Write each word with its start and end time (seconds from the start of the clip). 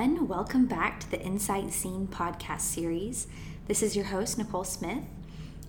everyone. 0.00 0.28
Welcome 0.28 0.64
back 0.64 0.98
to 1.00 1.10
the 1.10 1.20
Insight 1.20 1.74
Scene 1.74 2.08
podcast 2.10 2.62
series. 2.62 3.26
This 3.66 3.82
is 3.82 3.94
your 3.94 4.06
host, 4.06 4.38
Nicole 4.38 4.64
Smith. 4.64 5.04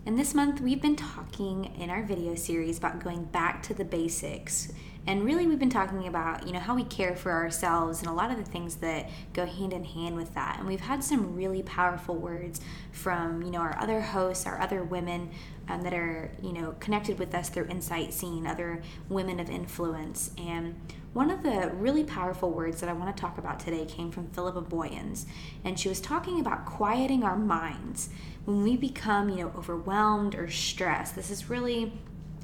And 0.06 0.18
this 0.18 0.34
month, 0.34 0.62
we've 0.62 0.82
been 0.82 0.96
talking 0.96 1.66
in 1.78 1.90
our 1.90 2.02
video 2.02 2.36
series 2.36 2.78
about 2.78 3.04
going 3.04 3.26
back 3.26 3.62
to 3.64 3.74
the 3.74 3.84
basics. 3.84 4.72
And 5.08 5.24
really, 5.24 5.48
we've 5.48 5.60
been 5.60 5.70
talking 5.70 6.08
about, 6.08 6.46
you 6.46 6.54
know, 6.54 6.60
how 6.60 6.76
we 6.76 6.84
care 6.84 7.16
for 7.16 7.32
ourselves 7.32 8.00
and 8.00 8.08
a 8.08 8.14
lot 8.14 8.30
of 8.30 8.38
the 8.38 8.44
things 8.44 8.76
that 8.78 9.10
go 9.34 9.46
hand 9.46 9.74
in 9.74 9.84
hand 9.84 10.16
with 10.16 10.34
that. 10.36 10.58
And 10.60 10.68
we've 10.68 10.82
had 10.82 11.04
some 11.04 11.36
really 11.36 11.64
powerful 11.64 12.16
words 12.16 12.62
from, 12.92 13.42
you 13.42 13.50
know, 13.50 13.60
our 13.60 13.76
other 13.80 14.00
hosts, 14.00 14.46
our 14.46 14.62
other 14.62 14.84
women 14.84 15.32
um, 15.68 15.82
that 15.82 15.94
are, 15.94 16.32
you 16.44 16.54
know, 16.54 16.76
connected 16.80 17.18
with 17.18 17.34
us 17.34 17.50
through 17.50 17.66
Insight 17.66 18.14
Scene, 18.14 18.46
other 18.46 18.84
women 19.10 19.40
of 19.40 19.50
influence. 19.50 20.32
And 20.38 20.76
one 21.14 21.32
of 21.32 21.42
the 21.42 21.72
really 21.74 22.04
powerful 22.04 22.52
words 22.52 22.80
that 22.82 22.90
I 22.90 22.94
want 22.94 23.16
to 23.16 23.20
talk 23.20 23.38
about 23.38 23.60
today 23.60 23.86
came 23.86 24.12
from 24.12 24.28
Philippa 24.28 24.62
Boyens, 24.62 25.26
and 25.64 25.80
she 25.80 25.90
was 25.90 26.00
talking 26.00 26.40
about 26.40 26.66
quieting 26.66 27.24
our 27.24 27.36
minds 27.36 28.10
when 28.46 28.64
we 28.64 28.76
become, 28.76 29.30
you 29.30 29.44
know, 29.44 29.52
overwhelmed 29.56 30.36
or 30.36 30.50
stressed, 30.50 31.16
this 31.16 31.30
is 31.30 31.50
really 31.50 31.94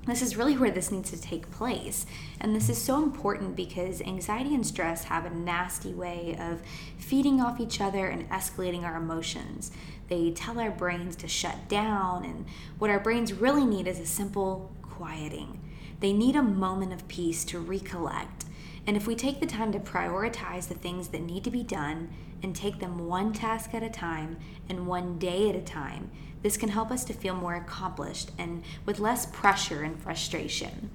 this 0.08 0.22
is 0.22 0.38
really 0.38 0.58
where 0.58 0.72
this 0.72 0.92
needs 0.92 1.12
to 1.12 1.22
take 1.22 1.52
place. 1.52 2.06
And 2.40 2.56
this 2.56 2.70
is 2.70 2.82
so 2.82 3.04
important 3.04 3.56
because 3.56 4.02
anxiety 4.02 4.56
and 4.56 4.66
stress 4.66 5.06
have 5.06 5.26
a 5.26 5.30
nasty 5.30 5.94
way 5.94 6.38
of 6.40 6.62
feeding 6.98 7.42
off 7.42 7.60
each 7.60 7.82
other 7.82 8.08
and 8.08 8.30
escalating 8.30 8.84
our 8.84 8.96
emotions. 8.96 9.72
They 10.08 10.32
tell 10.32 10.60
our 10.60 10.72
brains 10.72 11.16
to 11.18 11.28
shut 11.28 11.68
down, 11.68 12.24
and 12.24 12.46
what 12.78 12.90
our 12.90 13.00
brains 13.00 13.34
really 13.34 13.66
need 13.66 13.88
is 13.88 14.00
a 14.00 14.06
simple 14.06 14.72
quieting. 14.82 15.60
They 16.00 16.14
need 16.14 16.36
a 16.36 16.44
moment 16.44 16.94
of 16.94 17.08
peace 17.08 17.44
to 17.46 17.60
recollect. 17.60 18.46
And 18.88 18.96
if 18.96 19.06
we 19.06 19.16
take 19.16 19.42
the 19.42 19.46
time 19.46 19.74
to 19.74 19.80
prioritize 19.80 20.70
the 20.70 20.74
things 20.74 21.10
that 21.10 21.22
need 21.22 21.44
to 21.44 21.52
be 21.52 21.62
done 21.62 22.10
and 22.42 22.56
take 22.56 22.80
them 22.80 23.08
one 23.08 23.34
task 23.34 23.74
at 23.74 23.84
a 23.84 23.90
time 23.90 24.38
and 24.70 24.88
one 24.88 25.20
day 25.20 25.50
at 25.50 25.56
a 25.56 25.62
time, 25.62 26.10
this 26.42 26.56
can 26.56 26.70
help 26.70 26.90
us 26.90 27.04
to 27.06 27.14
feel 27.14 27.36
more 27.36 27.56
accomplished 27.56 28.32
and 28.38 28.64
with 28.86 29.00
less 29.00 29.26
pressure 29.26 29.84
and 29.84 30.02
frustration. 30.02 30.90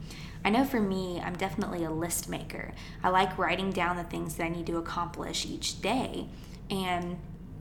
I 0.45 0.51
know 0.51 0.65
for 0.65 0.81
me, 0.81 1.21
I'm 1.21 1.37
definitely 1.37 1.85
a 1.85 1.91
list 1.91 2.29
maker. 2.31 2.73
I 3.03 3.11
like 3.11 3.37
writing 3.37 3.71
down 3.71 3.97
the 3.97 4.05
things 4.05 4.37
that 4.37 4.45
I 4.45 4.49
need 4.49 4.67
to 4.67 4.79
accomplish 4.79 5.45
each 5.45 5.83
day. 5.83 6.29
And 6.71 7.19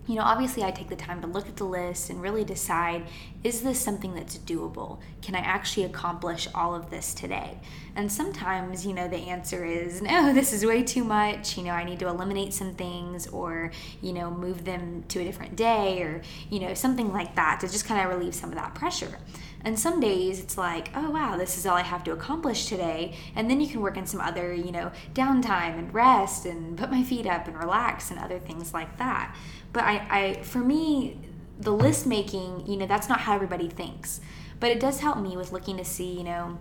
you 0.08 0.16
know, 0.16 0.24
obviously, 0.24 0.64
I 0.64 0.72
take 0.72 0.90
the 0.90 0.96
time 0.96 1.22
to 1.22 1.28
look 1.28 1.48
at 1.48 1.58
the 1.58 1.64
list 1.64 2.10
and 2.10 2.22
really 2.22 2.44
decide 2.44 3.04
is 3.44 3.62
this 3.62 3.80
something 3.80 4.14
that's 4.14 4.38
doable? 4.38 5.00
Can 5.22 5.36
I 5.36 5.40
actually 5.40 5.84
accomplish 5.84 6.48
all 6.54 6.76
of 6.76 6.90
this 6.90 7.14
today? 7.14 7.60
And 7.96 8.12
sometimes, 8.12 8.86
you 8.86 8.94
know, 8.94 9.08
the 9.08 9.18
answer 9.18 9.64
is 9.64 10.02
no, 10.02 10.34
this 10.34 10.54
is 10.54 10.66
way 10.66 10.84
too 10.84 11.04
much. 11.04 11.58
You 11.58 11.64
know, 11.64 11.72
I 11.72 11.84
need 11.84 12.00
to 12.00 12.08
eliminate 12.08 12.54
some 12.54 12.74
things 12.74 13.28
or, 13.28 13.72
you 14.02 14.14
know, 14.14 14.32
move 14.32 14.66
them 14.66 15.04
to 15.10 15.20
a 15.20 15.24
different 15.24 15.56
day 15.56 16.02
or, 16.02 16.22
you 16.50 16.60
know, 16.60 16.74
something 16.74 17.14
like 17.14 17.36
that 17.36 17.60
to 17.62 17.68
just 17.68 17.86
kind 17.86 18.02
of 18.06 18.16
relieve 18.16 18.34
some 18.36 18.50
of 18.50 18.56
that 18.56 18.74
pressure. 18.74 19.18
And 19.64 19.80
some 19.80 20.00
days 20.00 20.40
it's 20.40 20.58
like, 20.58 20.90
oh 20.96 21.12
wow, 21.12 21.38
this 21.38 21.58
is 21.58 21.66
all 21.66 21.76
I 21.76 21.82
have 21.82 22.04
to 22.06 22.12
accomplish 22.12 22.66
today. 22.66 23.16
And 23.36 23.50
then 23.50 23.62
you 23.62 23.68
can 23.68 23.82
work 23.82 23.98
in 23.98 24.06
some 24.06 24.22
other, 24.22 24.54
you 24.54 24.72
know, 24.72 24.92
downtime 25.14 25.78
and 25.78 25.94
rest 25.94 26.46
and 26.46 26.78
put 26.78 26.92
my 26.92 27.04
feet 27.04 27.28
up 27.28 27.48
and 27.48 27.58
relax 27.58 28.12
and 28.12 28.20
other 28.20 28.40
things 28.40 28.74
like 28.74 28.98
that. 28.98 29.36
But 29.74 29.84
I, 29.84 30.08
I 30.10 30.44
for 30.44 30.60
me, 30.60 31.20
the 31.60 31.72
list 31.72 32.08
making, 32.08 32.66
you 32.66 32.78
know, 32.78 32.88
that's 32.88 33.08
not 33.08 33.22
how 33.22 33.36
everybody 33.36 33.70
thinks. 33.70 34.20
But 34.60 34.72
it 34.72 34.80
does 34.80 35.00
help 35.00 35.18
me 35.18 35.38
with 35.38 35.52
looking 35.52 35.78
to 35.78 35.86
see, 35.86 36.18
you 36.18 36.24
know, 36.24 36.58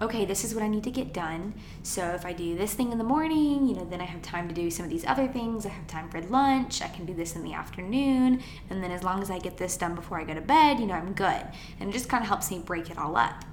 okay, 0.00 0.24
this 0.24 0.44
is 0.44 0.54
what 0.54 0.62
I 0.62 0.68
need 0.68 0.84
to 0.84 0.90
get 0.90 1.12
done. 1.12 1.54
So 1.82 2.10
if 2.10 2.24
I 2.24 2.32
do 2.32 2.56
this 2.56 2.74
thing 2.74 2.92
in 2.92 2.98
the 2.98 3.04
morning, 3.04 3.66
you 3.66 3.74
know, 3.74 3.84
then 3.84 4.00
I 4.00 4.04
have 4.04 4.22
time 4.22 4.48
to 4.48 4.54
do 4.54 4.70
some 4.70 4.84
of 4.84 4.90
these 4.90 5.04
other 5.04 5.26
things. 5.26 5.66
I 5.66 5.70
have 5.70 5.86
time 5.86 6.08
for 6.08 6.20
lunch. 6.20 6.82
I 6.82 6.88
can 6.88 7.04
do 7.04 7.14
this 7.14 7.34
in 7.34 7.42
the 7.42 7.52
afternoon. 7.52 8.42
And 8.70 8.82
then 8.82 8.92
as 8.92 9.02
long 9.02 9.22
as 9.22 9.30
I 9.30 9.38
get 9.38 9.56
this 9.56 9.76
done 9.76 9.94
before 9.94 10.20
I 10.20 10.24
go 10.24 10.34
to 10.34 10.40
bed, 10.40 10.78
you 10.78 10.86
know, 10.86 10.94
I'm 10.94 11.12
good. 11.12 11.42
And 11.80 11.90
it 11.90 11.92
just 11.92 12.08
kind 12.08 12.22
of 12.22 12.28
helps 12.28 12.50
me 12.50 12.60
break 12.60 12.90
it 12.90 12.98
all 12.98 13.16
up. 13.16 13.44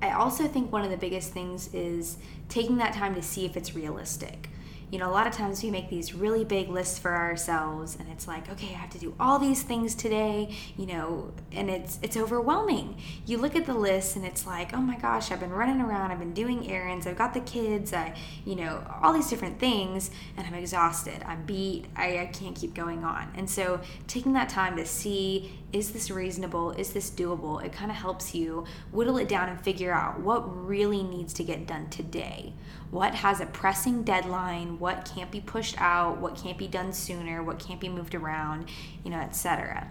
I 0.00 0.10
also 0.10 0.46
think 0.46 0.70
one 0.70 0.82
of 0.82 0.90
the 0.90 0.96
biggest 0.96 1.32
things 1.32 1.72
is 1.72 2.18
taking 2.48 2.76
that 2.76 2.92
time 2.92 3.14
to 3.14 3.22
see 3.22 3.46
if 3.46 3.56
it's 3.56 3.74
realistic 3.74 4.50
you 4.94 5.00
know, 5.00 5.10
a 5.10 5.10
lot 5.10 5.26
of 5.26 5.32
times 5.32 5.60
we 5.60 5.72
make 5.72 5.90
these 5.90 6.14
really 6.14 6.44
big 6.44 6.68
lists 6.68 7.00
for 7.00 7.12
ourselves 7.12 7.96
and 7.98 8.08
it's 8.10 8.28
like, 8.28 8.48
okay, 8.48 8.68
I 8.68 8.78
have 8.78 8.90
to 8.90 8.98
do 8.98 9.12
all 9.18 9.40
these 9.40 9.60
things 9.60 9.92
today, 9.92 10.54
you 10.76 10.86
know, 10.86 11.32
and 11.50 11.68
it's 11.68 11.98
it's 12.00 12.16
overwhelming. 12.16 13.02
You 13.26 13.38
look 13.38 13.56
at 13.56 13.66
the 13.66 13.74
list 13.74 14.14
and 14.14 14.24
it's 14.24 14.46
like, 14.46 14.72
oh 14.72 14.80
my 14.80 14.96
gosh, 14.96 15.32
I've 15.32 15.40
been 15.40 15.50
running 15.50 15.80
around, 15.80 16.12
I've 16.12 16.20
been 16.20 16.32
doing 16.32 16.70
errands, 16.70 17.08
I've 17.08 17.18
got 17.18 17.34
the 17.34 17.40
kids, 17.40 17.92
I, 17.92 18.14
you 18.44 18.54
know, 18.54 18.86
all 19.02 19.12
these 19.12 19.28
different 19.28 19.58
things 19.58 20.12
and 20.36 20.46
I'm 20.46 20.54
exhausted. 20.54 21.24
I'm 21.26 21.44
beat. 21.44 21.86
I, 21.96 22.20
I 22.20 22.26
can't 22.26 22.54
keep 22.54 22.72
going 22.72 23.02
on. 23.02 23.32
And 23.34 23.50
so 23.50 23.80
taking 24.06 24.34
that 24.34 24.48
time 24.48 24.76
to 24.76 24.86
see 24.86 25.58
is 25.74 25.90
this 25.90 26.08
reasonable? 26.08 26.70
Is 26.70 26.92
this 26.92 27.10
doable? 27.10 27.60
It 27.64 27.72
kind 27.72 27.90
of 27.90 27.96
helps 27.96 28.32
you 28.32 28.64
whittle 28.92 29.18
it 29.18 29.26
down 29.26 29.48
and 29.48 29.60
figure 29.60 29.92
out 29.92 30.20
what 30.20 30.42
really 30.64 31.02
needs 31.02 31.34
to 31.34 31.42
get 31.42 31.66
done 31.66 31.90
today. 31.90 32.52
What 32.92 33.16
has 33.16 33.40
a 33.40 33.46
pressing 33.46 34.04
deadline? 34.04 34.78
What 34.84 35.10
can't 35.14 35.30
be 35.30 35.40
pushed 35.40 35.80
out? 35.80 36.18
What 36.18 36.36
can't 36.36 36.58
be 36.58 36.68
done 36.68 36.92
sooner? 36.92 37.42
What 37.42 37.58
can't 37.58 37.80
be 37.80 37.88
moved 37.88 38.14
around? 38.14 38.68
You 39.02 39.12
know, 39.12 39.16
etc. 39.18 39.88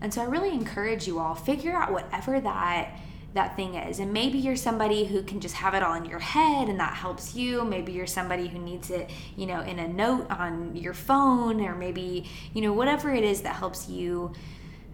And 0.00 0.14
so 0.14 0.22
I 0.22 0.26
really 0.26 0.50
encourage 0.50 1.08
you 1.08 1.18
all 1.18 1.34
figure 1.34 1.72
out 1.72 1.92
whatever 1.92 2.40
that 2.40 2.96
that 3.34 3.56
thing 3.56 3.74
is. 3.74 3.98
And 3.98 4.12
maybe 4.12 4.38
you're 4.38 4.54
somebody 4.54 5.04
who 5.04 5.24
can 5.24 5.40
just 5.40 5.56
have 5.56 5.74
it 5.74 5.82
all 5.82 5.94
in 5.94 6.04
your 6.04 6.20
head 6.20 6.68
and 6.68 6.78
that 6.78 6.94
helps 6.94 7.34
you. 7.34 7.64
Maybe 7.64 7.90
you're 7.90 8.06
somebody 8.06 8.46
who 8.46 8.60
needs 8.60 8.88
it, 8.90 9.10
you 9.36 9.46
know, 9.46 9.62
in 9.62 9.80
a 9.80 9.88
note 9.88 10.30
on 10.30 10.76
your 10.76 10.94
phone 10.94 11.60
or 11.60 11.74
maybe, 11.74 12.30
you 12.54 12.62
know, 12.62 12.72
whatever 12.72 13.12
it 13.12 13.24
is 13.24 13.40
that 13.40 13.56
helps 13.56 13.88
you 13.88 14.32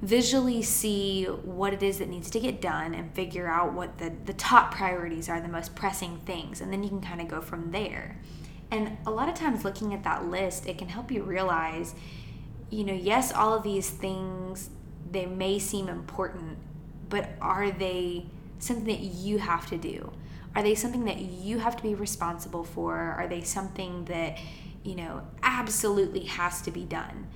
visually 0.01 0.63
see 0.63 1.25
what 1.25 1.75
it 1.75 1.83
is 1.83 1.99
that 1.99 2.09
needs 2.09 2.31
to 2.31 2.41
get 2.41 2.63
done 2.63 2.95
and 2.95 3.15
figure 3.15 3.49
out 3.49 3.75
what 3.75 3.99
the, 3.99 4.11
the 4.25 4.33
top 4.33 4.75
priorities 4.75 5.29
are, 5.29 5.43
the 5.43 5.49
most 5.49 5.75
pressing 5.75 6.17
things, 6.21 6.63
and 6.63 6.73
then 6.73 6.83
you 6.83 6.89
can 6.89 7.03
kind 7.03 7.21
of 7.21 7.29
go 7.29 7.43
from 7.43 7.71
there. 7.71 8.17
And 8.71 8.97
a 9.07 9.11
lot 9.11 9.29
of 9.29 9.35
times, 9.35 9.65
looking 9.65 9.95
at 9.95 10.03
that 10.05 10.27
list, 10.27 10.67
it 10.67 10.79
can 10.79 10.89
help 10.89 11.11
you 11.11 11.23
realize, 11.23 11.95
you 12.71 12.85
know, 12.85 12.93
yes, 12.93 13.33
all 13.33 13.55
of 13.55 13.63
these 13.63 13.89
things, 13.89 14.71
they 15.11 15.27
may 15.27 15.59
seem 15.59 15.89
important, 15.89 16.59
but 17.09 17.31
are 17.41 17.71
they 17.71 18.27
something 18.59 18.87
that 18.87 19.01
you 19.01 19.39
have 19.39 19.67
to 19.69 19.79
do? 19.79 20.13
Are 20.55 20.63
they 20.63 20.75
something 20.75 21.05
that 21.05 21.19
you 21.21 21.59
have 21.59 21.77
to 21.77 21.83
be 21.83 21.95
responsible 21.95 22.65
for? 22.65 22.97
Are 22.97 23.29
they 23.29 23.43
something 23.43 24.07
that, 24.07 24.39
you 24.83 24.97
know, 24.97 25.23
absolutely 25.43 26.25
has 26.25 26.63
to 26.63 26.71
be 26.71 26.85
done? 26.85 27.29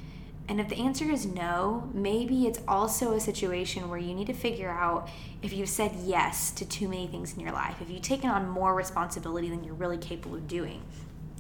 And 0.49 0.59
if 0.59 0.69
the 0.69 0.79
answer 0.79 1.05
is 1.09 1.27
no, 1.27 1.89
maybe 1.95 2.47
it's 2.47 2.59
also 2.67 3.13
a 3.13 3.21
situation 3.21 3.89
where 3.89 4.01
you 4.01 4.15
need 4.15 4.27
to 4.27 4.33
figure 4.33 4.71
out 4.71 5.09
if 5.43 5.53
you've 5.53 5.69
said 5.69 5.93
yes 6.03 6.51
to 6.53 6.65
too 6.65 6.89
many 6.89 7.07
things 7.07 7.35
in 7.35 7.41
your 7.41 7.53
life, 7.53 7.77
if 7.81 7.89
you've 7.89 8.03
taken 8.03 8.31
on 8.31 8.49
more 8.49 8.75
responsibility 8.75 9.49
than 9.49 9.63
you're 9.63 9.75
really 9.75 9.99
capable 9.99 10.37
of 10.37 10.49
doing. 10.49 10.83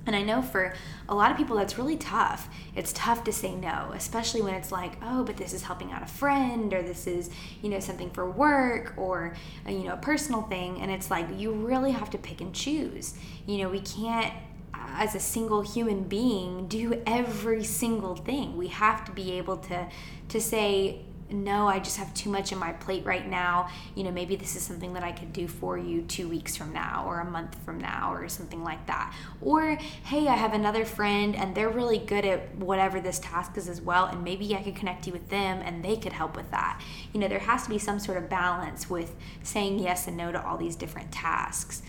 And 0.07 0.17
I 0.17 0.23
know 0.23 0.43
for 0.43 0.75
a 1.09 1.15
lot 1.15 1.31
of 1.31 1.37
people 1.37 1.57
that's 1.57 1.77
really 1.77 1.97
tough. 1.97 2.49
It's 2.75 2.93
tough 2.93 3.25
to 3.25 3.33
say 3.33 3.55
no, 3.55 3.93
especially 3.95 4.43
when 4.43 4.55
it's 4.55 4.73
like, 4.73 4.95
oh, 5.03 5.25
but 5.25 5.37
this 5.37 5.53
is 5.53 5.63
helping 5.63 5.93
out 5.93 6.03
a 6.03 6.07
friend 6.07 6.73
or 6.73 6.83
this 6.83 7.07
is, 7.07 7.31
you 7.63 7.69
know, 7.69 7.81
something 7.81 8.11
for 8.11 8.31
work 8.31 8.95
or, 8.97 9.35
a, 9.67 9.73
you 9.73 9.85
know, 9.85 9.95
a 9.95 9.99
personal 9.99 10.43
thing. 10.43 10.81
And 10.81 10.91
it's 10.91 11.11
like 11.11 11.27
you 11.37 11.53
really 11.53 11.93
have 11.93 12.11
to 12.11 12.19
pick 12.19 12.41
and 12.41 12.55
choose. 12.55 13.15
You 13.47 13.59
know, 13.59 13.69
we 13.69 13.81
can't 13.81 14.33
as 14.73 15.15
a 15.15 15.21
single 15.21 15.61
human 15.61 16.05
being 16.05 16.67
do 16.67 17.03
every 17.07 17.65
single 17.65 18.17
thing. 18.17 18.57
We 18.57 18.69
have 18.69 19.05
to 19.05 19.13
be 19.13 19.33
able 19.33 19.59
to 19.59 19.89
to 20.29 20.41
say 20.41 21.01
no, 21.33 21.67
I 21.67 21.79
just 21.79 21.97
have 21.97 22.13
too 22.15 22.31
much 22.31 22.53
on 22.53 22.59
my 22.59 22.73
plate 22.73 23.05
right 23.05 23.29
now. 23.29 23.69
You 23.95 24.05
know, 24.05 24.11
maybe 24.11 24.37
this 24.37 24.57
is 24.57 24.63
something 24.63 24.93
that 24.95 25.03
I 25.03 25.13
could 25.13 25.33
do 25.33 25.49
for 25.49 25.79
you 25.79 26.03
2 26.03 26.29
weeks 26.29 26.57
from 26.57 26.73
now 26.73 27.05
or 27.07 27.21
a 27.21 27.25
month 27.25 27.57
from 27.65 27.79
now 27.79 28.13
or 28.13 28.29
something 28.29 28.63
like 28.63 28.87
that. 28.87 29.15
Or 29.41 29.77
hey, 30.05 30.29
I 30.29 30.35
have 30.35 30.55
another 30.55 30.85
friend 30.85 31.35
and 31.37 31.55
they're 31.55 31.69
really 31.69 31.99
good 31.99 32.25
at 32.25 32.55
whatever 32.57 33.01
this 33.01 33.19
task 33.19 33.57
is 33.57 33.69
as 33.69 33.81
well 33.81 34.07
and 34.07 34.25
maybe 34.25 34.55
I 34.55 34.63
could 34.63 34.77
connect 34.77 35.07
you 35.07 35.13
with 35.13 35.29
them 35.29 35.61
and 35.65 35.85
they 35.85 35.97
could 35.97 36.13
help 36.13 36.37
with 36.37 36.51
that. 36.51 36.81
You 37.13 37.21
know, 37.21 37.29
there 37.29 37.39
has 37.39 37.65
to 37.65 37.69
be 37.71 37.79
some 37.79 37.99
sort 37.99 38.19
of 38.19 38.29
balance 38.29 38.89
with 38.89 39.17
saying 39.43 39.79
yes 39.79 40.07
and 40.07 40.17
no 40.17 40.33
to 40.33 40.45
all 40.45 40.57
these 40.57 40.77
different 40.77 41.13
tasks. 41.13 41.83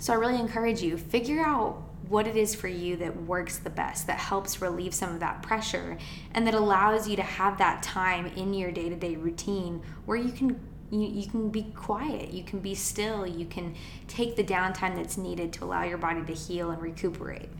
So 0.00 0.12
I 0.12 0.16
really 0.16 0.38
encourage 0.38 0.80
you 0.80 0.96
figure 0.96 1.44
out 1.44 1.82
what 2.08 2.26
it 2.26 2.36
is 2.36 2.54
for 2.54 2.68
you 2.68 2.96
that 2.96 3.24
works 3.24 3.58
the 3.58 3.70
best, 3.70 4.06
that 4.06 4.18
helps 4.18 4.62
relieve 4.62 4.94
some 4.94 5.12
of 5.12 5.20
that 5.20 5.42
pressure, 5.42 5.98
and 6.32 6.46
that 6.46 6.54
allows 6.54 7.08
you 7.08 7.16
to 7.16 7.22
have 7.22 7.58
that 7.58 7.82
time 7.82 8.26
in 8.26 8.54
your 8.54 8.70
day 8.70 8.88
to 8.88 8.96
day 8.96 9.16
routine 9.16 9.82
where 10.06 10.16
you 10.16 10.32
can. 10.32 10.58
You, 10.90 11.00
you 11.00 11.26
can 11.26 11.50
be 11.50 11.64
quiet, 11.74 12.30
you 12.30 12.42
can 12.42 12.60
be 12.60 12.74
still, 12.74 13.26
you 13.26 13.44
can 13.44 13.74
take 14.06 14.36
the 14.36 14.42
downtime 14.42 14.96
that's 14.96 15.18
needed 15.18 15.52
to 15.52 15.64
allow 15.64 15.84
your 15.84 15.98
body 15.98 16.24
to 16.24 16.32
heal 16.32 16.70
and 16.70 16.80
recuperate. 16.80 17.50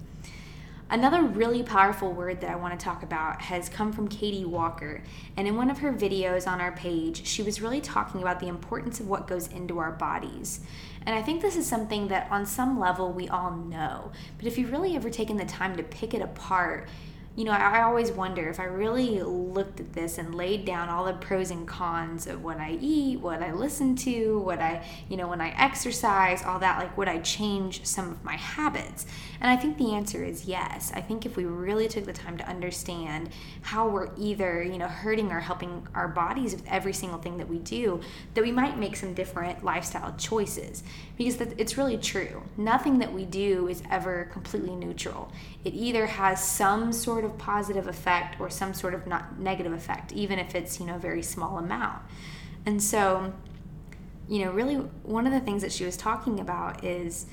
Another 0.90 1.22
really 1.22 1.62
powerful 1.62 2.14
word 2.14 2.40
that 2.40 2.50
I 2.50 2.56
want 2.56 2.78
to 2.78 2.82
talk 2.82 3.02
about 3.02 3.42
has 3.42 3.68
come 3.68 3.92
from 3.92 4.08
Katie 4.08 4.46
Walker. 4.46 5.02
And 5.36 5.46
in 5.46 5.54
one 5.54 5.70
of 5.70 5.80
her 5.80 5.92
videos 5.92 6.46
on 6.46 6.62
our 6.62 6.72
page, 6.72 7.26
she 7.26 7.42
was 7.42 7.60
really 7.60 7.82
talking 7.82 8.22
about 8.22 8.40
the 8.40 8.48
importance 8.48 8.98
of 8.98 9.06
what 9.06 9.26
goes 9.26 9.48
into 9.48 9.80
our 9.80 9.92
bodies. 9.92 10.60
And 11.04 11.14
I 11.14 11.20
think 11.20 11.42
this 11.42 11.56
is 11.56 11.66
something 11.66 12.08
that 12.08 12.30
on 12.30 12.46
some 12.46 12.80
level 12.80 13.12
we 13.12 13.28
all 13.28 13.50
know. 13.50 14.12
But 14.38 14.46
if 14.46 14.56
you've 14.56 14.72
really 14.72 14.96
ever 14.96 15.10
taken 15.10 15.36
the 15.36 15.44
time 15.44 15.76
to 15.76 15.82
pick 15.82 16.14
it 16.14 16.22
apart, 16.22 16.88
you 17.38 17.44
know, 17.44 17.52
I, 17.52 17.78
I, 17.78 17.82
always 17.84 18.10
wonder 18.10 18.48
if 18.48 18.58
I 18.58 18.64
really 18.64 19.22
looked 19.22 19.78
at 19.78 19.92
this 19.92 20.18
and 20.18 20.34
laid 20.34 20.64
down 20.64 20.88
all 20.88 21.04
the 21.04 21.12
pros 21.12 21.52
and 21.52 21.68
cons 21.68 22.26
of 22.26 22.42
what 22.42 22.58
I 22.58 22.76
eat, 22.80 23.20
what 23.20 23.44
I 23.44 23.52
listen 23.52 23.94
to, 23.94 24.40
what 24.40 24.58
I, 24.58 24.84
you 25.08 25.16
know, 25.16 25.28
when 25.28 25.40
I 25.40 25.50
exercise, 25.50 26.42
all 26.42 26.58
that, 26.58 26.80
like, 26.80 26.98
would 26.98 27.06
I 27.06 27.20
change 27.20 27.86
some 27.86 28.10
of 28.10 28.24
my 28.24 28.34
habits? 28.34 29.06
And 29.40 29.48
I 29.48 29.54
think 29.54 29.78
the 29.78 29.94
answer 29.94 30.24
is 30.24 30.46
yes. 30.46 30.90
I 30.92 31.00
think 31.00 31.26
if 31.26 31.36
we 31.36 31.44
really 31.44 31.86
took 31.86 32.06
the 32.06 32.12
time 32.12 32.36
to 32.38 32.48
understand 32.48 33.30
how 33.62 33.86
we're 33.86 34.10
either, 34.18 34.60
you 34.60 34.76
know, 34.76 34.88
hurting 34.88 35.30
or 35.30 35.38
helping 35.38 35.86
our 35.94 36.08
bodies 36.08 36.56
with 36.56 36.66
every 36.66 36.92
single 36.92 37.20
thing 37.20 37.38
that 37.38 37.48
we 37.48 37.58
do, 37.58 38.00
that 38.34 38.42
we 38.42 38.50
might 38.50 38.78
make 38.78 38.96
some 38.96 39.14
different 39.14 39.62
lifestyle 39.62 40.12
choices. 40.16 40.82
Because 41.16 41.40
it's 41.40 41.78
really 41.78 41.98
true. 41.98 42.42
Nothing 42.56 42.98
that 42.98 43.12
we 43.12 43.24
do 43.24 43.68
is 43.68 43.84
ever 43.90 44.28
completely 44.32 44.74
neutral. 44.74 45.30
It 45.64 45.74
either 45.74 46.06
has 46.06 46.42
some 46.42 46.92
sort 46.92 47.24
of 47.24 47.27
of 47.28 47.38
positive 47.38 47.86
effect 47.86 48.40
or 48.40 48.50
some 48.50 48.74
sort 48.74 48.94
of 48.94 49.06
not 49.06 49.38
negative 49.38 49.72
effect, 49.72 50.12
even 50.12 50.38
if 50.38 50.54
it's, 50.54 50.80
you 50.80 50.86
know, 50.86 50.96
a 50.96 50.98
very 50.98 51.22
small 51.22 51.58
amount. 51.58 52.02
And 52.66 52.82
so, 52.82 53.32
you 54.28 54.44
know, 54.44 54.50
really 54.50 54.76
one 54.76 55.26
of 55.26 55.32
the 55.32 55.40
things 55.40 55.62
that 55.62 55.72
she 55.72 55.84
was 55.84 55.96
talking 55.96 56.40
about 56.40 56.84
is 56.84 57.26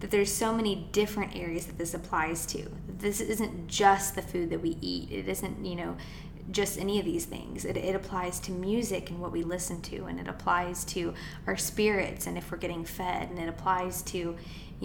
that 0.00 0.10
there's 0.10 0.32
so 0.32 0.52
many 0.52 0.88
different 0.92 1.34
areas 1.34 1.66
that 1.66 1.78
this 1.78 1.94
applies 1.94 2.44
to. 2.46 2.70
This 2.88 3.20
isn't 3.20 3.68
just 3.68 4.14
the 4.14 4.22
food 4.22 4.50
that 4.50 4.60
we 4.60 4.76
eat. 4.80 5.10
It 5.10 5.28
isn't, 5.28 5.64
you 5.64 5.76
know, 5.76 5.96
just 6.50 6.78
any 6.78 6.98
of 6.98 7.04
these 7.06 7.24
things. 7.24 7.64
It, 7.64 7.76
it 7.76 7.94
applies 7.94 8.38
to 8.40 8.52
music 8.52 9.10
and 9.10 9.18
what 9.20 9.32
we 9.32 9.42
listen 9.42 9.80
to, 9.82 10.04
and 10.04 10.20
it 10.20 10.28
applies 10.28 10.84
to 10.86 11.14
our 11.46 11.56
spirits 11.56 12.26
and 12.26 12.36
if 12.36 12.50
we're 12.50 12.58
getting 12.58 12.84
fed, 12.84 13.30
and 13.30 13.38
it 13.38 13.48
applies 13.48 14.02
to, 14.02 14.36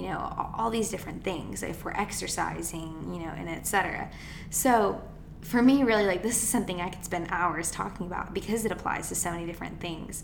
you 0.01 0.07
know, 0.07 0.53
all 0.57 0.69
these 0.69 0.89
different 0.89 1.23
things 1.23 1.63
if 1.63 1.83
we're 1.83 1.91
exercising, 1.91 3.11
you 3.13 3.19
know, 3.19 3.31
and 3.35 3.49
etc. 3.49 4.09
So 4.49 5.01
for 5.41 5.61
me, 5.61 5.83
really, 5.83 6.05
like 6.05 6.23
this 6.23 6.43
is 6.43 6.49
something 6.49 6.81
I 6.81 6.89
could 6.89 7.05
spend 7.05 7.27
hours 7.29 7.71
talking 7.71 8.07
about 8.07 8.33
because 8.33 8.65
it 8.65 8.71
applies 8.71 9.09
to 9.09 9.15
so 9.15 9.31
many 9.31 9.45
different 9.45 9.79
things. 9.79 10.23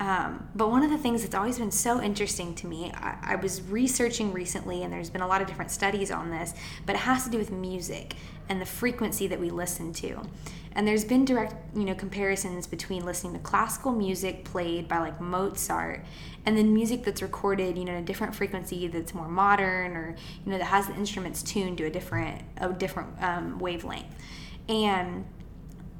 Um, 0.00 0.48
but 0.54 0.70
one 0.70 0.82
of 0.82 0.90
the 0.90 0.98
things 0.98 1.22
that's 1.22 1.34
always 1.34 1.58
been 1.58 1.70
so 1.70 2.02
interesting 2.02 2.54
to 2.56 2.66
me, 2.66 2.90
I, 2.94 3.16
I, 3.22 3.36
was 3.36 3.62
researching 3.62 4.32
recently, 4.32 4.82
and 4.82 4.92
there's 4.92 5.08
been 5.08 5.20
a 5.20 5.26
lot 5.26 5.40
of 5.40 5.46
different 5.46 5.70
studies 5.70 6.10
on 6.10 6.30
this, 6.30 6.52
but 6.84 6.96
it 6.96 7.00
has 7.00 7.24
to 7.24 7.30
do 7.30 7.38
with 7.38 7.52
music 7.52 8.16
and 8.48 8.60
the 8.60 8.66
frequency 8.66 9.28
that 9.28 9.38
we 9.38 9.50
listen 9.50 9.92
to. 9.92 10.20
And 10.72 10.88
there's 10.88 11.04
been 11.04 11.24
direct, 11.24 11.54
you 11.76 11.84
know, 11.84 11.94
comparisons 11.94 12.66
between 12.66 13.04
listening 13.04 13.34
to 13.34 13.38
classical 13.38 13.92
music 13.92 14.44
played 14.44 14.88
by 14.88 14.98
like 14.98 15.20
Mozart 15.20 16.04
and 16.44 16.58
then 16.58 16.74
music 16.74 17.04
that's 17.04 17.22
recorded, 17.22 17.78
you 17.78 17.84
know, 17.84 17.92
in 17.92 18.02
a 18.02 18.06
different 18.06 18.34
frequency 18.34 18.88
that's 18.88 19.14
more 19.14 19.28
modern 19.28 19.96
or 19.96 20.16
you 20.44 20.52
know 20.52 20.58
that 20.58 20.64
has 20.64 20.88
the 20.88 20.94
instruments 20.94 21.42
tuned 21.42 21.78
to 21.78 21.84
a 21.84 21.90
different 21.90 22.42
a 22.56 22.72
different 22.72 23.08
um, 23.22 23.58
wavelength. 23.60 24.12
And 24.68 25.24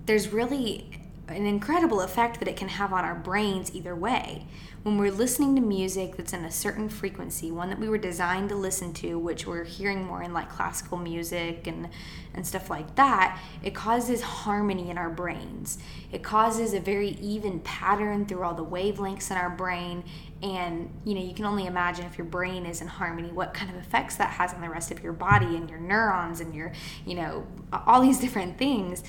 there's 0.07 0.33
really 0.33 0.91
an 1.29 1.47
incredible 1.47 2.01
effect 2.01 2.39
that 2.39 2.49
it 2.49 2.57
can 2.57 2.69
have 2.69 2.93
on 2.93 3.05
our 3.05 3.15
brains 3.15 3.75
either 3.75 3.97
way. 3.97 4.47
When 4.83 4.99
we're 4.99 5.11
listening 5.11 5.55
to 5.57 5.63
music 5.63 6.17
that's 6.17 6.35
in 6.35 6.45
a 6.45 6.51
certain 6.51 6.91
frequency, 6.91 7.51
one 7.51 7.71
that 7.71 7.79
we 7.79 7.89
were 7.89 7.97
designed 7.97 8.51
to 8.51 8.55
listen 8.55 8.93
to, 8.95 9.19
which 9.19 9.47
we're 9.47 9.65
hearing 9.65 10.05
more 10.05 10.23
in 10.23 10.35
like 10.35 10.51
classical 10.51 10.99
music 10.99 11.67
and, 11.67 11.89
and 12.35 12.47
stuff 12.47 12.69
like 12.69 12.95
that, 12.97 13.41
it 13.63 13.75
causes 13.75 14.21
harmony 14.21 14.91
in 14.91 14.99
our 14.99 15.09
brains. 15.09 15.79
It 16.13 16.23
causes 16.23 16.75
a 16.75 16.81
very 16.81 17.11
even 17.21 17.61
pattern 17.61 18.27
through 18.27 18.43
all 18.43 18.53
the 18.53 18.65
wavelengths 18.65 19.31
in 19.31 19.39
our 19.39 19.49
brain. 19.49 20.05
And 20.43 20.91
you 21.07 21.15
know, 21.15 21.23
you 21.23 21.33
can 21.33 21.47
only 21.47 21.65
imagine 21.65 22.05
if 22.05 22.19
your 22.19 22.27
brain 22.27 22.67
is 22.67 22.83
in 22.83 22.89
harmony, 22.89 23.33
what 23.33 23.55
kind 23.55 23.71
of 23.71 23.77
effects 23.79 24.17
that 24.17 24.29
has 24.29 24.53
on 24.53 24.61
the 24.61 24.69
rest 24.69 24.91
of 24.91 25.03
your 25.03 25.15
body 25.15 25.57
and 25.57 25.71
your 25.71 25.81
neurons 25.81 26.41
and 26.41 26.55
your, 26.55 26.73
you 27.07 27.15
know, 27.15 27.47
all 27.87 28.03
these 28.03 28.21
different 28.21 28.59
things. 28.59 29.03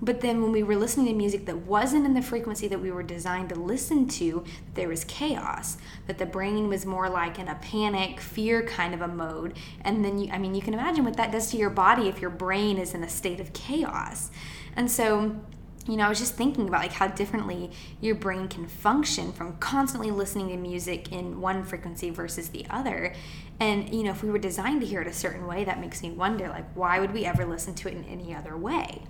But 0.00 0.20
then 0.20 0.42
when 0.42 0.52
we 0.52 0.62
were 0.62 0.76
listening 0.76 1.06
to 1.06 1.12
music 1.12 1.46
that 1.46 1.58
wasn't 1.58 2.06
in 2.06 2.14
the 2.14 2.22
frequency 2.22 2.68
that 2.68 2.80
we 2.80 2.90
were 2.90 3.02
designed 3.02 3.48
to 3.48 3.56
listen 3.56 4.06
to, 4.08 4.44
there 4.74 4.88
was 4.88 5.04
chaos. 5.04 5.76
That 6.06 6.18
the 6.18 6.26
brain 6.26 6.68
was 6.68 6.86
more 6.86 7.08
like 7.08 7.38
in 7.38 7.48
a 7.48 7.56
panic, 7.56 8.20
fear 8.20 8.62
kind 8.62 8.94
of 8.94 9.00
a 9.00 9.08
mode. 9.08 9.56
And 9.80 10.04
then 10.04 10.18
you 10.18 10.30
I 10.30 10.38
mean 10.38 10.54
you 10.54 10.62
can 10.62 10.74
imagine 10.74 11.04
what 11.04 11.16
that 11.16 11.32
does 11.32 11.50
to 11.50 11.56
your 11.56 11.70
body 11.70 12.08
if 12.08 12.20
your 12.20 12.30
brain 12.30 12.78
is 12.78 12.94
in 12.94 13.02
a 13.02 13.08
state 13.08 13.40
of 13.40 13.52
chaos. 13.52 14.30
And 14.76 14.90
so 14.90 15.36
you 15.88 15.96
know, 15.96 16.04
I 16.04 16.08
was 16.10 16.18
just 16.18 16.34
thinking 16.34 16.68
about 16.68 16.82
like 16.82 16.92
how 16.92 17.08
differently 17.08 17.70
your 18.00 18.14
brain 18.14 18.46
can 18.46 18.68
function 18.68 19.32
from 19.32 19.56
constantly 19.56 20.10
listening 20.10 20.48
to 20.48 20.56
music 20.58 21.10
in 21.10 21.40
one 21.40 21.64
frequency 21.64 22.10
versus 22.10 22.50
the 22.50 22.66
other. 22.68 23.14
And 23.58 23.92
you 23.92 24.02
know, 24.02 24.10
if 24.10 24.22
we 24.22 24.30
were 24.30 24.38
designed 24.38 24.82
to 24.82 24.86
hear 24.86 25.00
it 25.00 25.08
a 25.08 25.12
certain 25.12 25.46
way, 25.46 25.64
that 25.64 25.80
makes 25.80 26.02
me 26.02 26.10
wonder 26.10 26.48
like 26.48 26.66
why 26.74 27.00
would 27.00 27.12
we 27.12 27.24
ever 27.24 27.46
listen 27.46 27.74
to 27.76 27.88
it 27.88 27.94
in 27.94 28.04
any 28.04 28.34
other 28.34 28.56
way? 28.56 29.02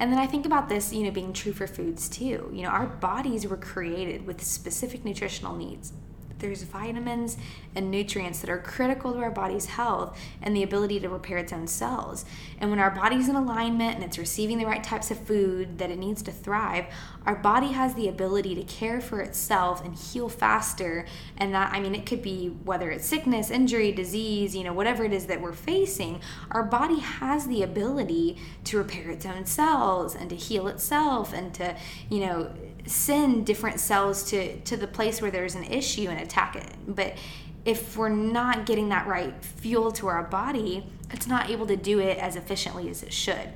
And 0.00 0.10
then 0.10 0.18
I 0.18 0.26
think 0.26 0.46
about 0.46 0.70
this, 0.70 0.94
you 0.94 1.04
know, 1.04 1.10
being 1.10 1.34
true 1.34 1.52
for 1.52 1.66
foods 1.66 2.08
too. 2.08 2.50
You 2.52 2.62
know, 2.62 2.70
our 2.70 2.86
bodies 2.86 3.46
were 3.46 3.58
created 3.58 4.26
with 4.26 4.42
specific 4.42 5.04
nutritional 5.04 5.54
needs 5.54 5.92
there's 6.40 6.62
vitamins 6.62 7.36
and 7.74 7.90
nutrients 7.90 8.40
that 8.40 8.50
are 8.50 8.58
critical 8.58 9.12
to 9.12 9.18
our 9.20 9.30
body's 9.30 9.66
health 9.66 10.18
and 10.42 10.56
the 10.56 10.62
ability 10.62 10.98
to 11.00 11.08
repair 11.08 11.38
its 11.38 11.52
own 11.52 11.66
cells. 11.66 12.24
And 12.58 12.70
when 12.70 12.80
our 12.80 12.90
body's 12.90 13.28
in 13.28 13.36
alignment 13.36 13.94
and 13.94 14.04
it's 14.04 14.18
receiving 14.18 14.58
the 14.58 14.66
right 14.66 14.82
types 14.82 15.10
of 15.10 15.18
food 15.18 15.78
that 15.78 15.90
it 15.90 15.98
needs 15.98 16.22
to 16.22 16.32
thrive, 16.32 16.86
our 17.26 17.36
body 17.36 17.68
has 17.68 17.94
the 17.94 18.08
ability 18.08 18.54
to 18.54 18.64
care 18.64 19.00
for 19.00 19.20
itself 19.20 19.84
and 19.84 19.94
heal 19.94 20.28
faster. 20.28 21.06
And 21.36 21.54
that, 21.54 21.72
I 21.72 21.80
mean, 21.80 21.94
it 21.94 22.06
could 22.06 22.22
be 22.22 22.48
whether 22.64 22.90
it's 22.90 23.06
sickness, 23.06 23.50
injury, 23.50 23.92
disease, 23.92 24.54
you 24.54 24.64
know, 24.64 24.72
whatever 24.72 25.04
it 25.04 25.12
is 25.12 25.26
that 25.26 25.40
we're 25.40 25.52
facing, 25.52 26.20
our 26.50 26.62
body 26.62 26.98
has 26.98 27.46
the 27.46 27.62
ability 27.62 28.38
to 28.64 28.78
repair 28.78 29.10
its 29.10 29.26
own 29.26 29.46
cells 29.46 30.14
and 30.14 30.30
to 30.30 30.36
heal 30.36 30.66
itself 30.66 31.32
and 31.32 31.54
to, 31.54 31.76
you 32.08 32.20
know, 32.20 32.50
send 32.86 33.46
different 33.46 33.78
cells 33.78 34.24
to 34.24 34.58
to 34.60 34.76
the 34.76 34.86
place 34.86 35.20
where 35.20 35.30
there's 35.30 35.54
an 35.54 35.64
issue 35.64 36.08
and 36.08 36.18
attack 36.30 36.56
it. 36.56 36.66
But 36.86 37.16
if 37.64 37.96
we're 37.96 38.08
not 38.08 38.64
getting 38.66 38.88
that 38.88 39.06
right 39.06 39.34
fuel 39.44 39.92
to 39.92 40.06
our 40.06 40.22
body 40.22 40.84
it's 41.12 41.26
not 41.26 41.50
able 41.50 41.66
to 41.66 41.76
do 41.76 41.98
it 41.98 42.18
as 42.18 42.36
efficiently 42.36 42.88
as 42.88 43.02
it 43.02 43.12
should. 43.12 43.48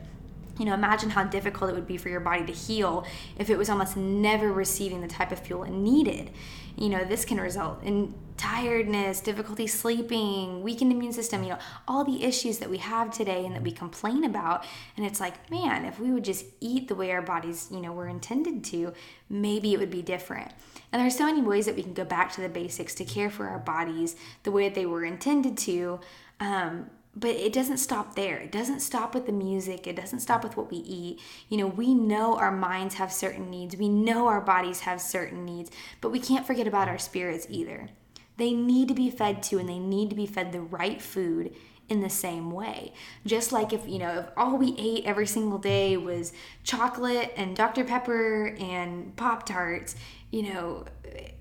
You 0.58 0.66
know 0.66 0.74
imagine 0.74 1.10
how 1.10 1.24
difficult 1.24 1.70
it 1.70 1.74
would 1.74 1.86
be 1.86 1.96
for 1.96 2.08
your 2.08 2.20
body 2.20 2.44
to 2.46 2.52
heal 2.52 3.04
if 3.38 3.50
it 3.50 3.58
was 3.58 3.68
almost 3.68 3.96
never 3.96 4.52
receiving 4.52 5.00
the 5.00 5.08
type 5.08 5.32
of 5.32 5.40
fuel 5.40 5.64
it 5.64 5.70
needed 5.70 6.30
you 6.76 6.88
know 6.88 7.04
this 7.04 7.24
can 7.24 7.40
result 7.40 7.82
in 7.82 8.14
tiredness, 8.36 9.20
difficulty 9.20 9.66
sleeping, 9.66 10.62
weakened 10.62 10.90
immune 10.90 11.12
system, 11.12 11.42
you 11.42 11.50
know, 11.50 11.58
all 11.86 12.04
the 12.04 12.24
issues 12.24 12.58
that 12.58 12.68
we 12.68 12.78
have 12.78 13.12
today 13.12 13.44
and 13.44 13.54
that 13.54 13.62
we 13.62 13.70
complain 13.70 14.24
about. 14.24 14.64
And 14.96 15.06
it's 15.06 15.20
like, 15.20 15.50
man, 15.50 15.84
if 15.84 16.00
we 16.00 16.10
would 16.10 16.24
just 16.24 16.44
eat 16.60 16.88
the 16.88 16.94
way 16.94 17.12
our 17.12 17.22
bodies, 17.22 17.68
you 17.70 17.80
know, 17.80 17.92
were 17.92 18.08
intended 18.08 18.64
to, 18.64 18.92
maybe 19.28 19.72
it 19.72 19.78
would 19.78 19.90
be 19.90 20.02
different. 20.02 20.50
And 20.92 21.00
there's 21.00 21.16
so 21.16 21.26
many 21.26 21.42
ways 21.42 21.66
that 21.66 21.76
we 21.76 21.82
can 21.82 21.94
go 21.94 22.04
back 22.04 22.32
to 22.32 22.40
the 22.40 22.48
basics 22.48 22.94
to 22.96 23.04
care 23.04 23.30
for 23.30 23.46
our 23.46 23.58
bodies 23.58 24.16
the 24.42 24.50
way 24.50 24.68
that 24.68 24.74
they 24.74 24.86
were 24.86 25.04
intended 25.04 25.56
to. 25.58 26.00
Um, 26.40 26.90
but 27.16 27.30
it 27.30 27.52
doesn't 27.52 27.78
stop 27.78 28.16
there. 28.16 28.38
It 28.38 28.52
doesn't 28.52 28.80
stop 28.80 29.14
with 29.14 29.26
the 29.26 29.32
music. 29.32 29.86
It 29.86 29.96
doesn't 29.96 30.20
stop 30.20 30.42
with 30.42 30.56
what 30.56 30.70
we 30.70 30.78
eat. 30.78 31.20
You 31.48 31.58
know, 31.58 31.66
we 31.66 31.94
know 31.94 32.36
our 32.36 32.50
minds 32.50 32.96
have 32.96 33.12
certain 33.12 33.50
needs. 33.50 33.76
We 33.76 33.88
know 33.88 34.26
our 34.26 34.40
bodies 34.40 34.80
have 34.80 35.00
certain 35.00 35.44
needs, 35.44 35.70
but 36.00 36.10
we 36.10 36.18
can't 36.18 36.46
forget 36.46 36.66
about 36.66 36.88
our 36.88 36.98
spirits 36.98 37.46
either. 37.48 37.88
They 38.36 38.52
need 38.52 38.88
to 38.88 38.94
be 38.94 39.10
fed 39.10 39.42
to 39.44 39.58
and 39.58 39.68
they 39.68 39.78
need 39.78 40.10
to 40.10 40.16
be 40.16 40.26
fed 40.26 40.50
the 40.50 40.60
right 40.60 41.00
food 41.00 41.54
in 41.88 42.00
the 42.00 42.10
same 42.10 42.50
way. 42.50 42.92
Just 43.26 43.52
like 43.52 43.72
if, 43.72 43.86
you 43.86 43.98
know, 43.98 44.20
if 44.20 44.26
all 44.36 44.56
we 44.56 44.74
ate 44.78 45.04
every 45.04 45.26
single 45.26 45.58
day 45.58 45.96
was 45.96 46.32
chocolate 46.62 47.32
and 47.36 47.54
Dr. 47.54 47.84
Pepper 47.84 48.56
and 48.58 49.14
Pop 49.16 49.46
Tarts, 49.46 49.94
you 50.34 50.42
know, 50.42 50.84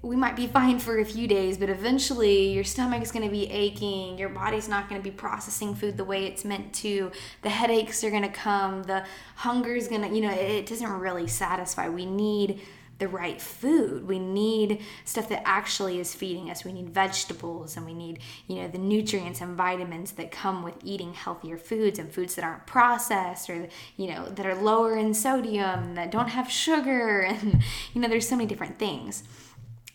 we 0.04 0.16
might 0.16 0.36
be 0.36 0.46
fine 0.46 0.78
for 0.78 1.00
a 1.00 1.06
few 1.06 1.28
days, 1.28 1.58
but 1.58 1.68
eventually 1.68 2.54
your 2.54 2.64
stomach 2.64 3.02
is 3.02 3.12
going 3.12 3.26
to 3.26 3.32
be 3.32 3.50
aching, 3.50 4.20
your 4.20 4.30
body's 4.30 4.68
not 4.68 4.88
going 4.88 5.02
to 5.02 5.04
be 5.04 5.10
processing 5.10 5.74
food 5.74 5.98
the 5.98 6.04
way 6.04 6.26
it's 6.26 6.46
meant 6.46 6.72
to, 6.74 7.12
the 7.42 7.50
headaches 7.50 8.04
are 8.04 8.12
going 8.12 8.22
to 8.22 8.30
come, 8.30 8.84
the 8.84 9.04
hunger 9.36 9.74
is 9.74 9.88
going 9.88 10.04
to, 10.04 10.16
you 10.16 10.22
know, 10.22 10.32
it 10.32 10.68
doesn't 10.68 10.92
really 10.92 11.26
satisfy. 11.26 11.90
We 11.90 12.06
need 12.06 12.62
the 13.00 13.08
right 13.08 13.42
food. 13.42 14.08
We 14.08 14.20
need 14.20 14.82
stuff 15.04 15.28
that 15.30 15.42
actually 15.46 16.00
is 16.00 16.14
feeding 16.14 16.50
us. 16.50 16.64
We 16.64 16.74
need 16.74 16.90
vegetables 16.90 17.76
and 17.76 17.86
we 17.86 17.94
need, 17.94 18.20
you 18.48 18.58
know, 18.58 18.68
the 18.68 18.78
nutrients 18.78 19.42
and 19.42 19.56
vitamins 19.56 20.14
that 20.14 20.32
come 20.32 20.64
with 20.64 20.76
eating 20.84 21.14
healthier 21.14 21.58
foods 21.58 22.00
and 22.00 22.12
foods 22.12 22.36
that 22.36 22.46
aren't 22.46 22.68
processed 22.68 23.50
or, 23.50 23.68
you 23.98 24.08
know, 24.08 24.30
that 24.30 24.46
are 24.46 24.56
lower 24.56 24.98
in 24.98 25.14
sodium, 25.14 25.96
that 25.96 26.12
don't 26.12 26.30
have 26.30 26.50
sugar. 26.50 27.28
And, 27.34 27.64
you 27.94 28.02
know, 28.02 28.08
there's 28.08 28.30
so 28.30 28.36
many 28.36 28.48
different 28.48 28.78
things. 28.78 29.24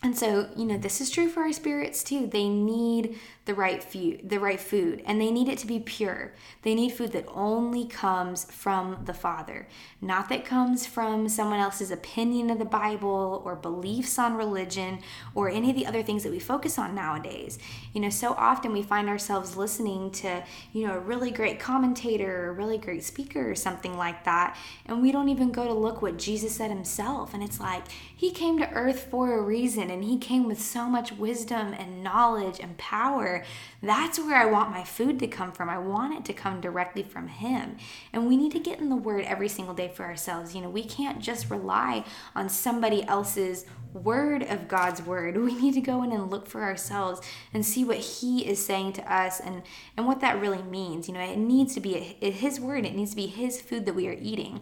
And 0.01 0.17
so, 0.17 0.47
you 0.55 0.63
know, 0.63 0.77
this 0.77 1.01
is 1.01 1.09
true 1.09 1.27
for 1.27 1.41
our 1.41 1.51
spirits 1.51 2.03
too. 2.03 2.25
They 2.25 2.47
need 2.47 3.19
the 3.43 3.53
right 3.53 3.83
food, 3.83 4.29
the 4.29 4.39
right 4.39 4.59
food, 4.59 5.01
and 5.05 5.19
they 5.19 5.31
need 5.31 5.49
it 5.49 5.57
to 5.57 5.67
be 5.67 5.79
pure. 5.79 6.33
They 6.61 6.75
need 6.75 6.91
food 6.91 7.11
that 7.13 7.25
only 7.27 7.85
comes 7.85 8.45
from 8.45 9.01
the 9.05 9.13
Father, 9.13 9.67
not 10.01 10.29
that 10.29 10.45
comes 10.45 10.85
from 10.85 11.27
someone 11.27 11.59
else's 11.59 11.89
opinion 11.91 12.49
of 12.49 12.59
the 12.59 12.65
Bible 12.65 13.41
or 13.43 13.55
beliefs 13.55 14.19
on 14.19 14.35
religion 14.35 14.99
or 15.33 15.49
any 15.49 15.71
of 15.71 15.75
the 15.75 15.87
other 15.87 16.03
things 16.03 16.23
that 16.23 16.31
we 16.31 16.39
focus 16.39 16.77
on 16.77 16.93
nowadays. 16.95 17.57
You 17.91 18.01
know, 18.01 18.11
so 18.11 18.33
often 18.33 18.71
we 18.71 18.83
find 18.83 19.09
ourselves 19.09 19.57
listening 19.57 20.11
to, 20.11 20.43
you 20.71 20.87
know, 20.87 20.93
a 20.93 20.99
really 20.99 21.31
great 21.31 21.59
commentator 21.59 22.45
or 22.45 22.49
a 22.49 22.53
really 22.53 22.77
great 22.77 23.03
speaker 23.03 23.49
or 23.49 23.55
something 23.55 23.97
like 23.97 24.23
that, 24.25 24.55
and 24.85 25.01
we 25.01 25.11
don't 25.11 25.29
even 25.29 25.51
go 25.51 25.65
to 25.65 25.73
look 25.73 26.01
what 26.01 26.17
Jesus 26.17 26.55
said 26.55 26.69
himself. 26.69 27.33
And 27.33 27.43
it's 27.43 27.59
like 27.59 27.83
he 28.15 28.31
came 28.31 28.59
to 28.59 28.71
earth 28.71 29.07
for 29.09 29.37
a 29.37 29.41
reason 29.41 29.88
and 29.89 30.03
he 30.03 30.17
came 30.17 30.47
with 30.47 30.61
so 30.61 30.87
much 30.87 31.11
wisdom 31.11 31.73
and 31.73 32.03
knowledge 32.03 32.59
and 32.59 32.77
power 32.77 33.43
that's 33.81 34.19
where 34.19 34.35
I 34.35 34.45
want 34.45 34.71
my 34.71 34.83
food 34.83 35.19
to 35.19 35.27
come 35.27 35.51
from. 35.53 35.69
I 35.69 35.77
want 35.77 36.13
it 36.13 36.25
to 36.25 36.33
come 36.33 36.59
directly 36.59 37.03
from 37.03 37.27
Him. 37.27 37.77
And 38.11 38.27
we 38.27 38.35
need 38.35 38.51
to 38.51 38.59
get 38.59 38.79
in 38.79 38.89
the 38.89 38.95
Word 38.95 39.23
every 39.23 39.47
single 39.47 39.73
day 39.73 39.89
for 39.93 40.03
ourselves. 40.03 40.53
You 40.53 40.61
know, 40.61 40.69
we 40.69 40.83
can't 40.83 41.19
just 41.19 41.49
rely 41.49 42.03
on 42.35 42.49
somebody 42.49 43.03
else's 43.05 43.65
word 43.93 44.43
of 44.43 44.67
God's 44.67 45.01
word. 45.01 45.37
We 45.49 45.55
need 45.55 45.73
to 45.75 45.81
go 45.81 46.03
in 46.03 46.11
and 46.11 46.29
look 46.29 46.45
for 46.45 46.61
ourselves 46.61 47.21
and 47.53 47.65
see 47.65 47.83
what 47.85 47.97
He 47.97 48.45
is 48.45 48.63
saying 48.63 48.93
to 48.93 49.13
us 49.13 49.39
and, 49.39 49.63
and 49.95 50.05
what 50.05 50.19
that 50.21 50.41
really 50.41 50.61
means. 50.61 51.07
You 51.07 51.13
know, 51.13 51.21
it 51.21 51.37
needs 51.37 51.73
to 51.75 51.79
be 51.79 51.93
His 51.93 52.59
word, 52.59 52.85
it 52.85 52.95
needs 52.95 53.11
to 53.11 53.15
be 53.15 53.27
His 53.27 53.61
food 53.61 53.85
that 53.85 53.95
we 53.95 54.07
are 54.07 54.17
eating. 54.19 54.59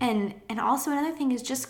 And, 0.00 0.34
and 0.48 0.58
also, 0.58 0.90
another 0.90 1.12
thing 1.12 1.32
is 1.32 1.42
just 1.42 1.68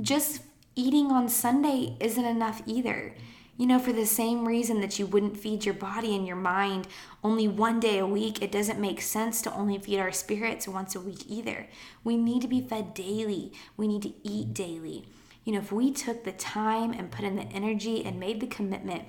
just 0.00 0.42
eating 0.76 1.12
on 1.12 1.28
Sunday 1.28 1.96
isn't 2.00 2.24
enough 2.24 2.62
either. 2.66 3.14
You 3.56 3.66
know, 3.66 3.78
for 3.78 3.92
the 3.92 4.06
same 4.06 4.48
reason 4.48 4.80
that 4.80 4.98
you 4.98 5.06
wouldn't 5.06 5.36
feed 5.36 5.64
your 5.64 5.74
body 5.74 6.16
and 6.16 6.26
your 6.26 6.36
mind 6.36 6.88
only 7.22 7.46
one 7.46 7.78
day 7.78 7.98
a 7.98 8.06
week, 8.06 8.42
it 8.42 8.50
doesn't 8.50 8.80
make 8.80 9.00
sense 9.00 9.40
to 9.42 9.54
only 9.54 9.78
feed 9.78 10.00
our 10.00 10.10
spirits 10.10 10.66
once 10.66 10.96
a 10.96 11.00
week 11.00 11.24
either. 11.28 11.68
We 12.02 12.16
need 12.16 12.42
to 12.42 12.48
be 12.48 12.60
fed 12.60 12.94
daily, 12.94 13.52
we 13.76 13.86
need 13.86 14.02
to 14.02 14.12
eat 14.24 14.54
daily. 14.54 15.06
You 15.44 15.52
know, 15.52 15.60
if 15.60 15.70
we 15.70 15.92
took 15.92 16.24
the 16.24 16.32
time 16.32 16.92
and 16.92 17.12
put 17.12 17.24
in 17.24 17.36
the 17.36 17.42
energy 17.42 18.04
and 18.04 18.18
made 18.18 18.40
the 18.40 18.46
commitment 18.46 19.04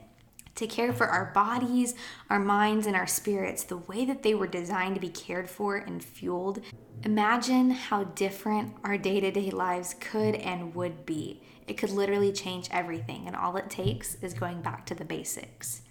to 0.55 0.67
care 0.67 0.93
for 0.93 1.07
our 1.07 1.31
bodies, 1.33 1.95
our 2.29 2.39
minds, 2.39 2.87
and 2.87 2.95
our 2.95 3.07
spirits 3.07 3.63
the 3.63 3.77
way 3.77 4.05
that 4.05 4.23
they 4.23 4.33
were 4.33 4.47
designed 4.47 4.95
to 4.95 5.01
be 5.01 5.09
cared 5.09 5.49
for 5.49 5.75
and 5.75 6.03
fueled, 6.03 6.61
imagine 7.03 7.71
how 7.71 8.03
different 8.03 8.73
our 8.83 8.97
day 8.97 9.19
to 9.19 9.31
day 9.31 9.51
lives 9.51 9.95
could 9.99 10.35
and 10.35 10.73
would 10.73 11.05
be 11.05 11.41
it 11.67 11.77
could 11.77 11.89
literally 11.89 12.31
change 12.31 12.67
everything, 12.71 13.27
and 13.27 13.35
all 13.35 13.57
it 13.57 13.69
takes 13.69 14.15
is 14.15 14.33
going 14.33 14.61
back 14.61 14.85
to 14.85 14.95
the 14.95 15.05
basics. 15.05 15.81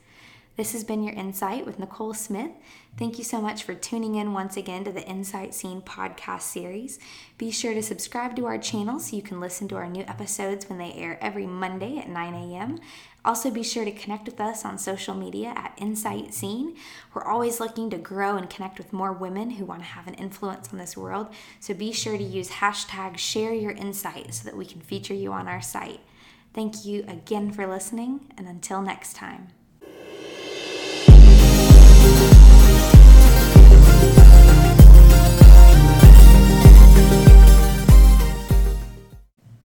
This 0.57 0.73
has 0.73 0.85
been 0.85 1.03
your 1.03 1.15
Insight 1.15 1.67
with 1.67 1.81
Nicole 1.81 2.15
Smith. 2.15 2.53
Thank 2.97 3.19
you 3.19 3.25
so 3.25 3.41
much 3.41 3.65
for 3.65 3.75
tuning 3.75 4.15
in 4.15 4.33
once 4.33 4.57
again 4.57 4.85
to 4.85 4.93
the 4.93 5.05
Insight 5.05 5.53
Scene 5.53 5.83
podcast 5.83 6.43
series. 6.43 7.01
Be 7.39 7.51
sure 7.51 7.75
to 7.75 7.83
subscribe 7.83 8.37
to 8.37 8.47
our 8.47 8.57
channel 8.57 9.01
so 9.01 9.17
you 9.17 9.23
can 9.23 9.41
listen 9.41 9.67
to 9.67 9.75
our 9.75 9.89
new 9.89 10.05
episodes 10.05 10.69
when 10.69 10.79
they 10.79 10.93
air 10.93 11.19
every 11.21 11.45
Monday 11.45 11.99
at 11.99 12.09
9 12.09 12.35
a.m. 12.35 12.79
Also, 13.25 13.51
be 13.51 13.65
sure 13.65 13.85
to 13.85 13.91
connect 13.91 14.27
with 14.27 14.41
us 14.41 14.65
on 14.65 14.79
social 14.79 15.17
media 15.17 15.53
at 15.57 15.77
Insight 15.77 16.33
Scene. 16.33 16.77
We're 17.13 17.25
always 17.25 17.59
looking 17.59 17.91
to 17.91 17.99
grow 17.99 18.37
and 18.37 18.49
connect 18.49 18.79
with 18.79 18.93
more 18.93 19.13
women 19.13 19.51
who 19.51 19.65
want 19.65 19.81
to 19.81 19.87
have 19.87 20.07
an 20.07 20.15
influence 20.15 20.69
on 20.71 20.79
this 20.79 20.97
world. 20.97 21.27
So 21.59 21.75
be 21.75 21.91
sure 21.91 22.17
to 22.17 22.23
use 22.23 22.49
hashtag 22.51 23.19
share 23.19 23.53
your 23.53 23.73
insight 23.73 24.33
so 24.35 24.45
that 24.45 24.57
we 24.57 24.67
can 24.67 24.83
feature 24.83 25.15
you 25.15 25.33
on 25.33 25.49
our 25.49 25.63
site. 25.63 25.99
Thank 26.53 26.85
you 26.85 27.05
again 27.09 27.51
for 27.51 27.67
listening, 27.67 28.33
and 28.39 28.47
until 28.47 28.81
next 28.83 29.17
time. 29.17 29.49